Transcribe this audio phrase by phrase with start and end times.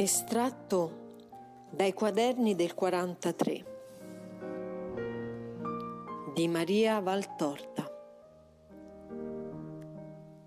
[0.00, 1.16] Estratto
[1.72, 3.64] dai quaderni del 43
[6.32, 7.90] di Maria Valtorta.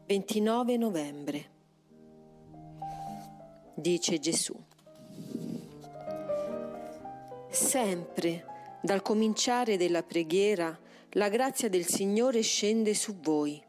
[0.05, 1.49] 29 novembre.
[3.73, 4.55] Dice Gesù.
[7.49, 8.45] Sempre
[8.81, 13.61] dal cominciare della preghiera la grazia del Signore scende su voi.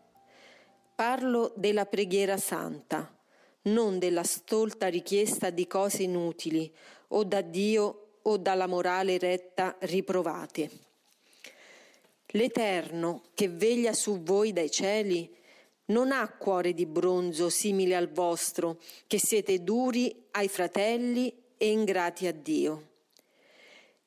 [0.95, 3.17] Parlo della preghiera santa
[3.63, 6.73] non della stolta richiesta di cose inutili
[7.09, 10.71] o da Dio o dalla morale retta riprovate.
[12.35, 15.31] L'Eterno che veglia su voi dai cieli
[15.87, 22.27] non ha cuore di bronzo simile al vostro, che siete duri ai fratelli e ingrati
[22.27, 22.89] a Dio.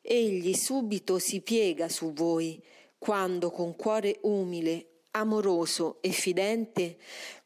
[0.02, 2.62] Egli subito si piega su voi
[2.98, 6.98] quando con cuore umile amoroso e fidente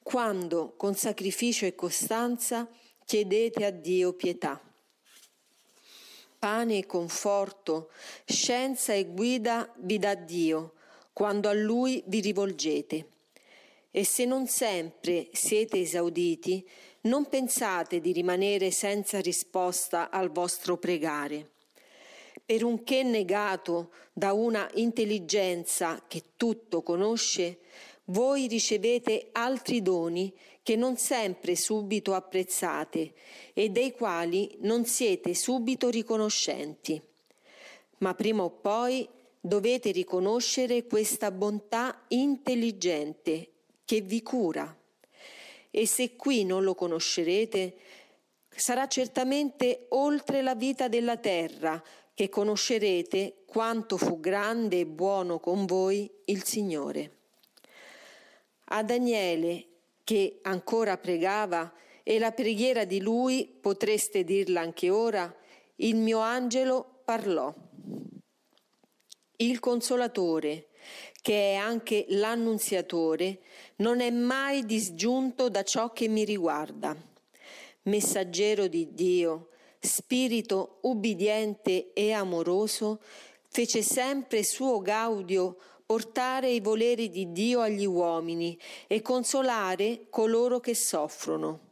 [0.01, 2.67] quando con sacrificio e costanza
[3.05, 4.59] chiedete a Dio pietà.
[6.39, 7.91] Pane e conforto,
[8.25, 10.73] scienza e guida vi dà Dio
[11.13, 13.07] quando a Lui vi rivolgete.
[13.91, 16.67] E se non sempre siete esauditi,
[17.01, 21.57] non pensate di rimanere senza risposta al vostro pregare
[22.49, 27.59] per un che negato da una intelligenza che tutto conosce,
[28.05, 33.13] voi ricevete altri doni che non sempre subito apprezzate
[33.53, 36.99] e dei quali non siete subito riconoscenti.
[37.99, 39.07] Ma prima o poi
[39.39, 43.51] dovete riconoscere questa bontà intelligente
[43.85, 44.75] che vi cura.
[45.69, 47.75] E se qui non lo conoscerete,
[48.49, 51.81] sarà certamente oltre la vita della terra
[52.19, 57.11] che conoscerete quanto fu grande e buono con voi il Signore.
[58.65, 59.67] A Daniele,
[60.03, 61.73] che ancora pregava,
[62.03, 65.33] e la preghiera di lui, potreste dirla anche ora,
[65.77, 67.55] il mio angelo parlò.
[69.37, 70.71] Il consolatore,
[71.21, 73.39] che è anche l'annunziatore,
[73.77, 76.93] non è mai disgiunto da ciò che mi riguarda.
[77.83, 82.99] Messaggero di Dio, spirito ubbidiente e amoroso,
[83.49, 90.75] fece sempre suo gaudio portare i voleri di Dio agli uomini e consolare coloro che
[90.75, 91.67] soffrono.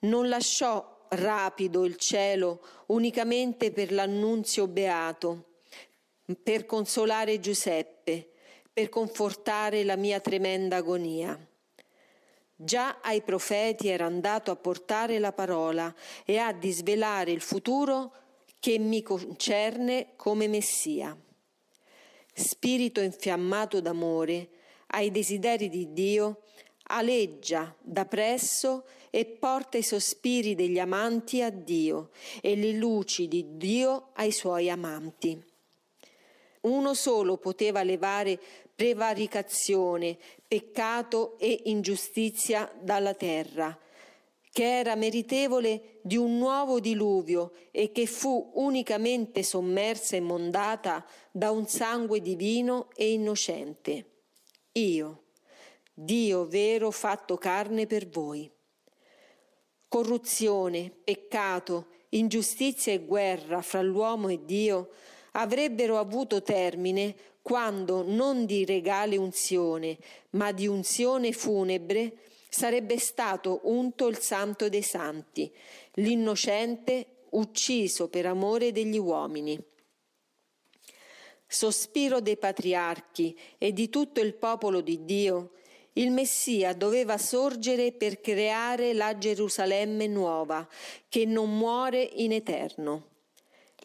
[0.00, 5.46] Non lasciò rapido il cielo unicamente per l'annunzio beato,
[6.42, 8.30] per consolare Giuseppe,
[8.72, 11.38] per confortare la mia tremenda agonia.
[12.64, 15.92] Già ai profeti era andato a portare la parola
[16.24, 18.12] e a disvelare il futuro
[18.60, 21.16] che mi concerne come Messia.
[22.32, 24.50] Spirito infiammato d'amore,
[24.94, 26.42] ai desideri di Dio,
[26.84, 33.56] aleggia da presso e porta i sospiri degli amanti a Dio e le luci di
[33.56, 35.50] Dio ai suoi amanti.
[36.60, 38.38] Uno solo poteva levare
[38.82, 43.78] prevaricazione, peccato e ingiustizia dalla terra,
[44.50, 51.52] che era meritevole di un nuovo diluvio e che fu unicamente sommersa e mondata da
[51.52, 54.06] un sangue divino e innocente.
[54.72, 55.22] Io,
[55.94, 58.50] Dio vero fatto carne per voi.
[59.86, 64.88] Corruzione, peccato, ingiustizia e guerra fra l'uomo e Dio
[65.34, 69.98] avrebbero avuto termine quando non di regale unzione,
[70.30, 72.16] ma di unzione funebre,
[72.48, 75.52] sarebbe stato unto il santo dei santi,
[75.94, 79.60] l'innocente ucciso per amore degli uomini.
[81.46, 85.52] Sospiro dei patriarchi e di tutto il popolo di Dio,
[85.94, 90.66] il Messia doveva sorgere per creare la Gerusalemme nuova,
[91.08, 93.11] che non muore in eterno.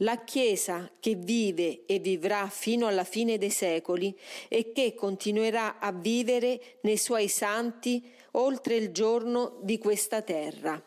[0.01, 4.15] La Chiesa che vive e vivrà fino alla fine dei secoli
[4.47, 10.79] e che continuerà a vivere nei suoi santi oltre il giorno di questa terra.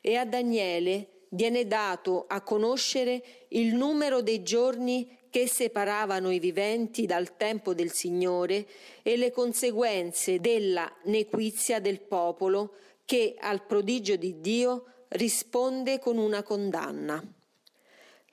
[0.00, 7.06] E a Daniele viene dato a conoscere il numero dei giorni che separavano i viventi
[7.06, 8.68] dal tempo del Signore
[9.02, 12.74] e le conseguenze della nequizia del popolo
[13.04, 17.35] che al prodigio di Dio risponde con una condanna.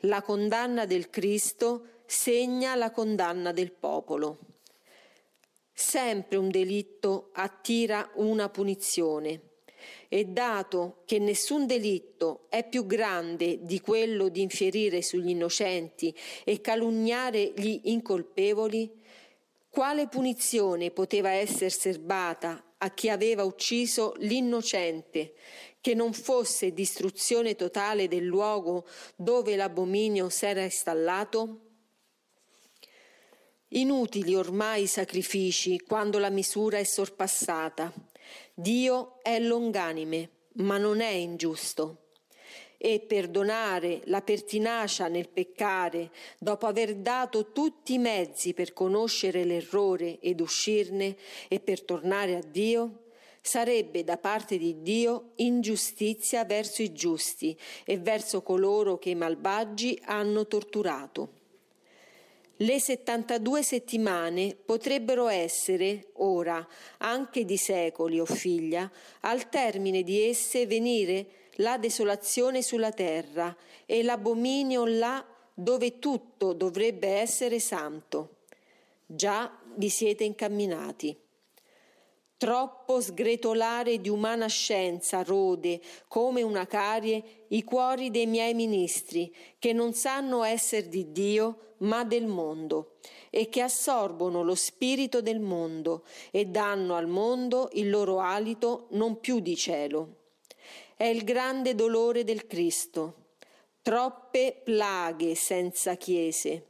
[0.06, 4.40] La condanna del Cristo segna la condanna del popolo.
[5.72, 9.40] Sempre un delitto attira una punizione
[10.10, 16.14] e dato che nessun delitto è più grande di quello di infierire sugli innocenti
[16.44, 18.92] e calunniare gli incolpevoli,
[19.70, 25.36] quale punizione poteva essere serbata a chi aveva ucciso l'innocente,
[25.84, 28.86] che non fosse distruzione totale del luogo
[29.18, 31.60] dove l'abominio s'era installato?
[33.68, 37.92] Inutili ormai i sacrifici quando la misura è sorpassata.
[38.54, 42.12] Dio è longanime, ma non è ingiusto
[42.78, 50.20] e perdonare la pertinacia nel peccare, dopo aver dato tutti i mezzi per conoscere l'errore
[50.22, 51.18] ed uscirne
[51.50, 53.03] e per tornare a Dio,
[53.46, 60.02] sarebbe da parte di Dio ingiustizia verso i giusti e verso coloro che i malvagi
[60.06, 61.42] hanno torturato.
[62.58, 66.66] Le 72 settimane potrebbero essere, ora,
[67.00, 68.90] anche di secoli, o oh figlia,
[69.22, 73.56] al termine di esse venire la desolazione sulla terra
[73.86, 78.38] e l'abominio là dove tutto dovrebbe essere santo.
[79.06, 81.18] Già vi siete incamminati.
[82.44, 85.80] Troppo sgretolare di umana scienza rode
[86.10, 92.04] come una carie i cuori dei miei ministri, che non sanno essere di Dio, ma
[92.04, 92.96] del mondo,
[93.30, 99.22] e che assorbono lo spirito del mondo e danno al mondo il loro alito non
[99.22, 100.16] più di cielo.
[100.98, 103.38] È il grande dolore del Cristo.
[103.82, 106.66] Troppe plaghe senza chiese,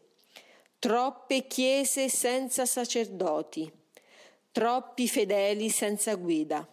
[0.77, 3.81] troppe chiese senza sacerdoti,
[4.53, 6.65] troppi fedeli senza guida,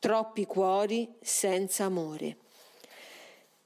[0.00, 2.38] troppi cuori senza amore.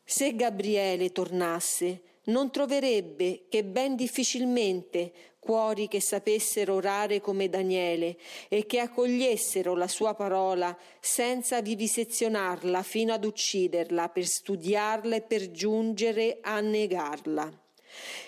[0.04, 8.66] Se Gabriele tornasse, non troverebbe che ben difficilmente cuori che sapessero orare come Daniele e
[8.66, 16.40] che accogliessero la sua parola senza vivisezionarla fino ad ucciderla per studiarla e per giungere
[16.42, 17.50] a negarla.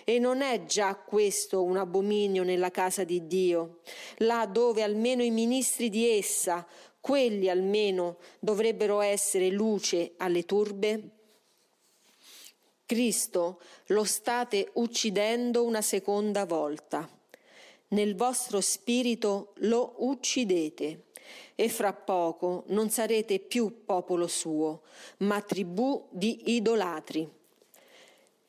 [0.04, 3.80] E non è già questo un abominio nella casa di Dio,
[4.18, 6.66] là dove almeno i ministri di essa,
[7.00, 11.10] quelli almeno, dovrebbero essere luce alle turbe?
[12.86, 17.08] Cristo lo state uccidendo una seconda volta.
[17.88, 21.04] Nel vostro spirito lo uccidete
[21.54, 24.82] e fra poco non sarete più popolo suo,
[25.18, 27.28] ma tribù di idolatri.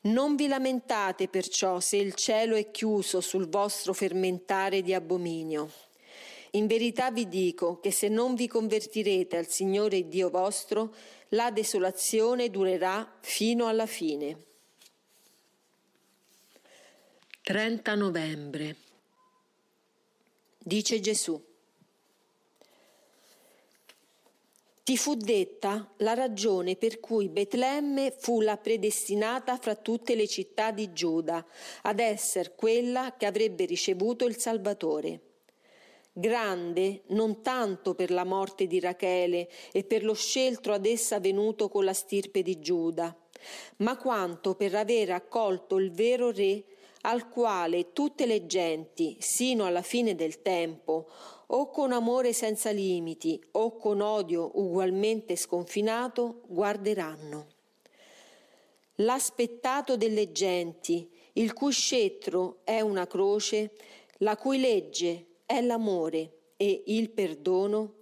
[0.04, 5.70] Non vi lamentate perciò se il cielo è chiuso sul vostro fermentare di abominio.
[6.52, 10.94] In verità vi dico che se non vi convertirete al Signore Dio vostro,
[11.30, 14.36] la desolazione durerà fino alla fine.
[17.42, 18.76] 30 novembre.
[20.58, 21.53] Dice Gesù.
[24.84, 30.72] Ti fu detta la ragione per cui Betlemme fu la predestinata fra tutte le città
[30.72, 31.42] di Giuda
[31.84, 35.20] ad essere quella che avrebbe ricevuto il Salvatore.
[36.12, 41.70] Grande non tanto per la morte di Rachele e per lo scelto ad essa venuto
[41.70, 43.16] con la stirpe di Giuda,
[43.76, 46.62] ma quanto per aver accolto il vero re
[47.06, 51.08] al quale tutte le genti, sino alla fine del tempo,
[51.48, 57.46] o con amore senza limiti o con odio ugualmente sconfinato, guarderanno.
[58.96, 63.72] L'aspettato delle genti, il cui scettro è una croce,
[64.18, 67.96] la cui legge è l'amore e il perdono,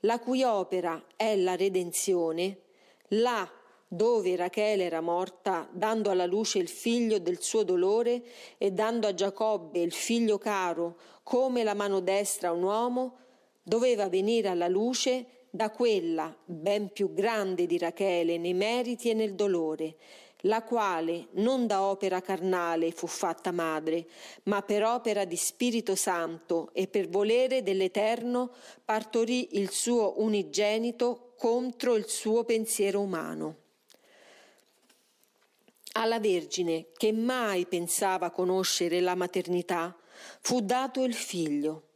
[0.00, 2.60] la cui opera è la redenzione,
[3.08, 3.50] là
[3.88, 8.22] dove Rachele era morta, dando alla luce il figlio del suo dolore
[8.58, 13.16] e dando a Giacobbe il figlio caro come la mano destra a un uomo,
[13.62, 19.34] doveva venire alla luce da quella ben più grande di Rachele nei meriti e nel
[19.34, 19.96] dolore,
[20.42, 24.06] la quale non da opera carnale fu fatta madre,
[24.44, 28.50] ma per opera di Spirito Santo e per volere dell'Eterno
[28.84, 33.66] partorì il suo unigenito contro il suo pensiero umano.
[35.98, 39.96] Alla Vergine, che mai pensava conoscere la maternità,
[40.40, 41.88] fu dato il figlio.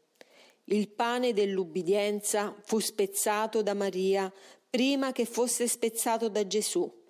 [0.64, 4.32] Il pane dell'ubbidienza fu spezzato da Maria
[4.68, 7.00] prima che fosse spezzato da Gesù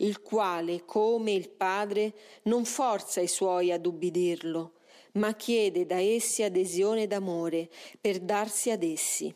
[0.00, 4.72] il quale, come il Padre, non forza i suoi ad ubbidirlo,
[5.12, 7.68] ma chiede da essi adesione d'amore
[8.00, 9.34] per darsi ad essi.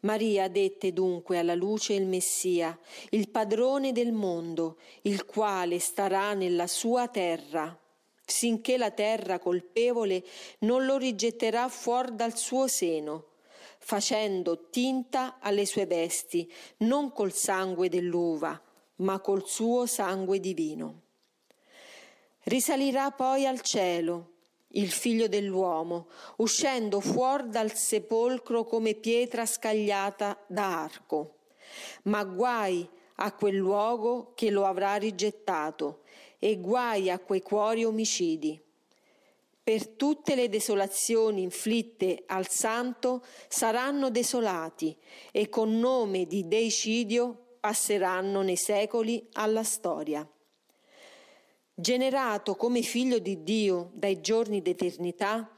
[0.00, 2.78] Maria dette dunque alla luce il Messia,
[3.10, 7.78] il padrone del mondo, il quale starà nella sua terra,
[8.24, 10.24] sinché la terra colpevole
[10.60, 13.26] non lo rigetterà fuori dal suo seno,
[13.78, 18.58] facendo tinta alle sue vesti, non col sangue dell'uva,
[18.96, 21.02] ma col suo sangue divino.
[22.44, 24.38] Risalirà poi al cielo
[24.72, 31.36] il figlio dell'uomo, uscendo fuori dal sepolcro come pietra scagliata da arco.
[32.04, 36.00] Ma guai a quel luogo che lo avrà rigettato
[36.38, 38.60] e guai a quei cuori omicidi.
[39.62, 44.96] Per tutte le desolazioni inflitte al santo saranno desolati
[45.30, 50.26] e con nome di deicidio passeranno nei secoli alla storia.
[51.80, 55.50] Generato come figlio di Dio dai giorni d'eternità,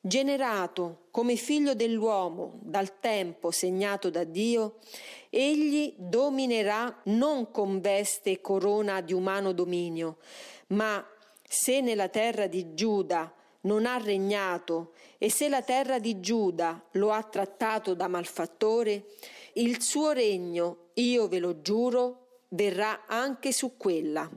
[0.00, 4.76] generato come figlio dell'uomo dal tempo segnato da Dio,
[5.28, 10.16] egli dominerà non con veste e corona di umano dominio,
[10.68, 11.06] ma
[11.46, 13.30] se nella terra di Giuda
[13.62, 19.08] non ha regnato e se la terra di Giuda lo ha trattato da malfattore,
[19.54, 24.30] il suo regno, io ve lo giuro, verrà anche su quella.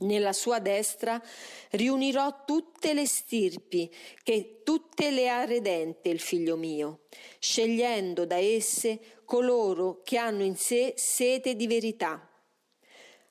[0.00, 1.20] Nella sua destra
[1.70, 7.00] riunirò tutte le stirpi, che tutte le ha redente il figlio mio,
[7.40, 12.30] scegliendo da esse coloro che hanno in sé sete di verità.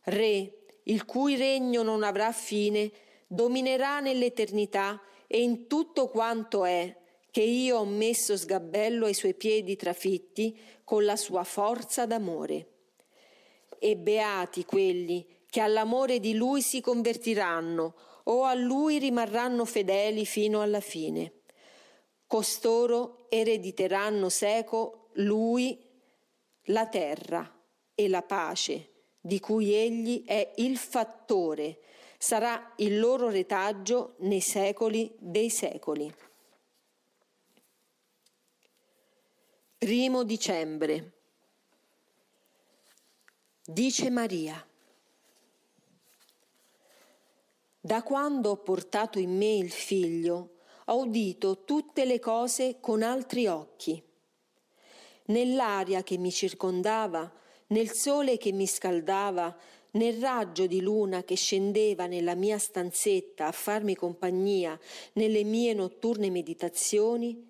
[0.04, 2.92] Re, il cui regno non avrà fine,
[3.28, 6.94] dominerà nell'eternità e in tutto quanto è,
[7.32, 12.68] che io ho messo sgabello ai suoi piedi trafitti con la sua forza d'amore.
[13.80, 15.26] E beati quelli
[15.58, 17.96] che all'amore di lui si convertiranno
[18.26, 21.32] o a lui rimarranno fedeli fino alla fine.
[22.28, 25.84] Costoro erediteranno seco lui
[26.66, 27.52] la terra
[27.96, 31.80] e la pace, di cui egli è il fattore,
[32.20, 36.14] sarà il loro retaggio nei secoli dei secoli.
[39.80, 41.14] Primo dicembre.
[43.66, 44.64] Dice Maria.
[47.88, 50.56] Da quando ho portato in me il figlio,
[50.88, 54.04] ho udito tutte le cose con altri occhi.
[55.28, 57.32] Nell'aria che mi circondava,
[57.68, 59.58] nel sole che mi scaldava,
[59.92, 64.78] nel raggio di luna che scendeva nella mia stanzetta a farmi compagnia
[65.14, 67.42] nelle mie notturne meditazioni,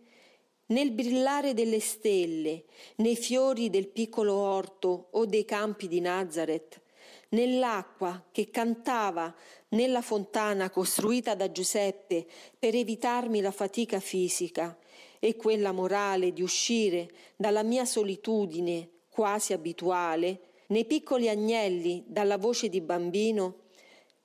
[0.68, 2.66] nel brillare delle stelle,
[2.98, 6.86] nei fiori del piccolo orto o dei campi di Nazareth,
[7.30, 9.34] nell'acqua che cantava
[9.70, 12.26] nella fontana costruita da Giuseppe
[12.58, 14.78] per evitarmi la fatica fisica
[15.20, 22.68] e quella morale di uscire dalla mia solitudine quasi abituale nei piccoli agnelli dalla voce
[22.68, 23.66] di bambino,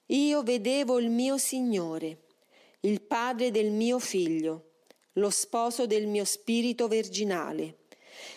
[0.06, 2.18] io vedevo il mio Signore,
[2.80, 4.70] il padre del mio figlio,
[5.14, 7.76] lo sposo del mio spirito virginale.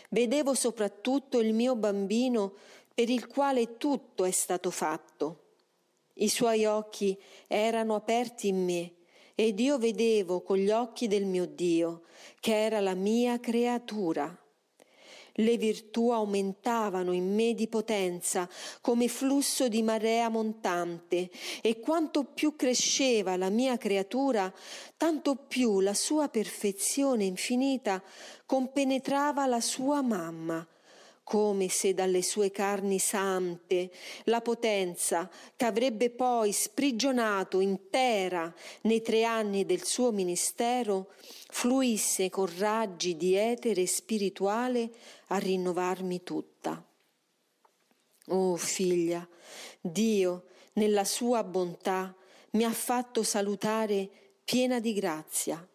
[0.10, 2.53] Vedevo soprattutto il mio bambino
[2.96, 5.42] per il quale tutto è stato fatto.
[6.16, 8.94] I suoi occhi erano aperti in me
[9.36, 12.04] ed io vedevo con gli occhi del mio Dio,
[12.40, 14.36] che era la mia creatura
[15.40, 18.48] le virtù aumentavano in me di potenza
[18.82, 21.30] come flusso di marea montante
[21.62, 24.54] e quanto più cresceva la mia creatura,
[24.96, 28.02] tanto più la sua perfezione infinita
[28.46, 30.66] compenetrava la sua mamma
[31.25, 33.89] come se dalle sue carni sante
[34.25, 41.08] la potenza che avrebbe poi sprigionato intera nei tre anni del suo ministero
[41.50, 44.91] fluisse con raggi di etere spirituale
[45.29, 46.86] a rinnovarmi tutta.
[48.27, 49.27] Oh figlia,
[49.82, 52.15] Dio, nella sua bontà,
[52.51, 54.08] mi ha fatto salutare
[54.44, 55.67] piena di grazia,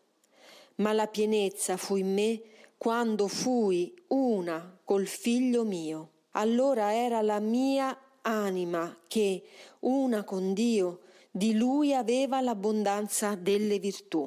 [0.76, 2.40] ma la pienezza fu in me
[2.80, 6.12] quando fui una col figlio mio.
[6.30, 9.42] Allora era la mia anima che,
[9.80, 14.26] una con Dio, di lui aveva l'abbondanza delle virtù.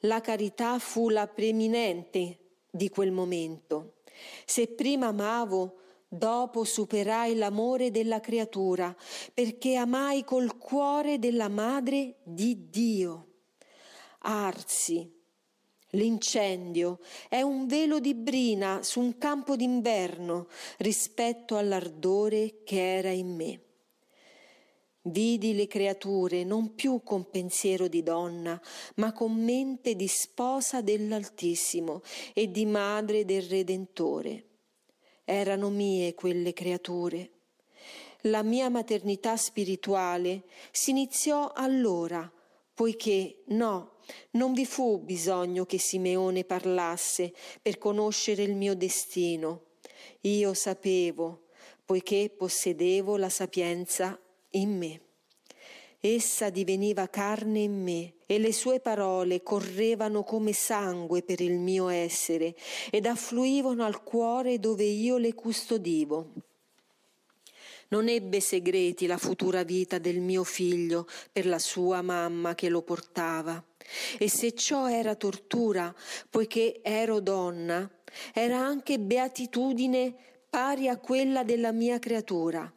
[0.00, 2.40] La carità fu la preeminente
[2.70, 3.94] di quel momento.
[4.44, 8.94] Se prima amavo, dopo superai l'amore della creatura,
[9.32, 13.28] perché amai col cuore della madre di Dio.
[14.18, 15.22] Arsi,
[15.94, 16.98] L'incendio
[17.28, 20.48] è un velo di brina su un campo d'inverno
[20.78, 23.60] rispetto all'ardore che era in me.
[25.02, 28.60] Vidi le creature non più con pensiero di donna,
[28.96, 34.44] ma con mente di sposa dell'Altissimo e di madre del Redentore.
[35.24, 37.30] Erano mie quelle creature.
[38.22, 42.30] La mia maternità spirituale si iniziò allora,
[42.72, 43.93] poiché no,
[44.32, 47.32] non vi fu bisogno che Simeone parlasse
[47.62, 49.62] per conoscere il mio destino.
[50.22, 51.48] Io sapevo,
[51.84, 54.18] poiché possedevo la sapienza
[54.50, 55.00] in me.
[56.00, 61.88] essa diveniva carne in me e le sue parole correvano come sangue per il mio
[61.88, 62.54] essere
[62.90, 66.32] ed affluivano al cuore dove io le custodivo.
[67.94, 72.82] Non ebbe segreti la futura vita del mio figlio per la sua mamma che lo
[72.82, 73.62] portava.
[74.18, 75.94] E se ciò era tortura,
[76.28, 77.88] poiché ero donna,
[78.32, 80.12] era anche beatitudine
[80.50, 82.68] pari a quella della mia creatura,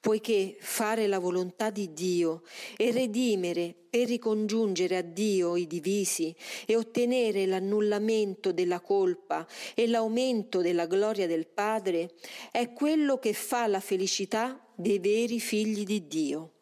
[0.00, 2.42] poiché fare la volontà di Dio
[2.76, 6.34] e redimere per ricongiungere a Dio i divisi
[6.66, 12.14] e ottenere l'annullamento della colpa e l'aumento della gloria del Padre
[12.50, 16.52] è quello che fa la felicità dei veri figli di Dio.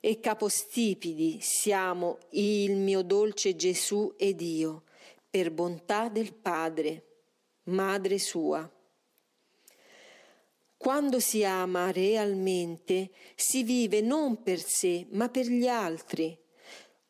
[0.00, 4.82] E capostipidi siamo il mio dolce Gesù ed io,
[5.30, 7.04] per bontà del Padre,
[7.64, 8.70] madre sua.
[10.84, 16.38] Quando si ama realmente, si vive non per sé, ma per gli altri.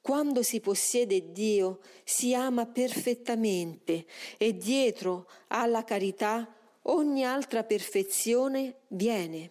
[0.00, 4.06] Quando si possiede Dio, si ama perfettamente
[4.38, 9.50] e dietro alla carità ogni altra perfezione viene.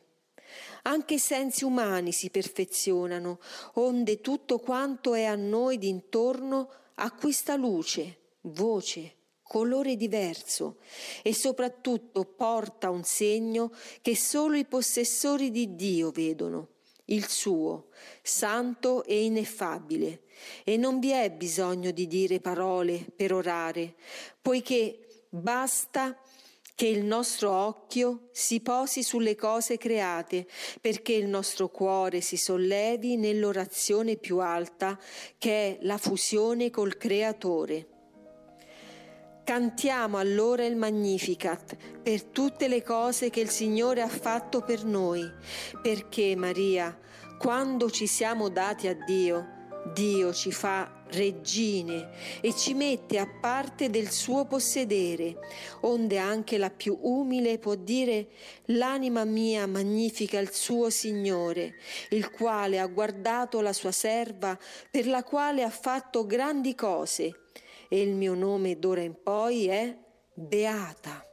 [0.84, 3.42] Anche i sensi umani si perfezionano,
[3.74, 9.16] onde tutto quanto è a noi d'intorno acquista luce, voce,
[9.54, 10.78] colore diverso
[11.22, 16.70] e soprattutto porta un segno che solo i possessori di Dio vedono,
[17.06, 17.90] il suo,
[18.24, 20.24] santo e ineffabile.
[20.64, 23.94] E non vi è bisogno di dire parole per orare,
[24.42, 26.20] poiché basta
[26.74, 30.48] che il nostro occhio si posi sulle cose create,
[30.82, 35.00] perché il nostro cuore si sollevi nell'orazione più alta,
[35.38, 37.93] che è la fusione col Creatore.
[39.44, 45.30] Cantiamo allora il Magnificat per tutte le cose che il Signore ha fatto per noi,
[45.82, 46.98] perché Maria,
[47.38, 49.46] quando ci siamo dati a Dio,
[49.94, 55.36] Dio ci fa regine e ci mette a parte del suo possedere,
[55.82, 58.30] onde anche la più umile può dire
[58.68, 61.76] l'anima mia magnifica il suo Signore,
[62.12, 64.58] il quale ha guardato la sua serva,
[64.90, 67.40] per la quale ha fatto grandi cose
[67.94, 69.96] e il mio nome d'ora in poi è
[70.34, 71.24] Beata.